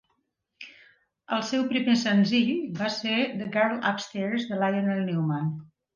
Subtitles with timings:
[1.35, 4.49] El seu primer senzill va ser The Girl Upstairs.
[4.53, 5.55] de Lionel Newman.